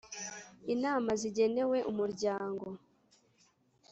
Inama 0.73 1.09
zigenewe 1.21 1.77
umuryango 1.91 2.67